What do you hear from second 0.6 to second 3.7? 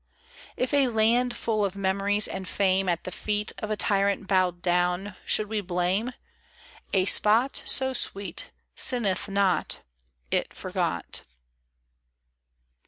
a land full of memories and fame At the feet Of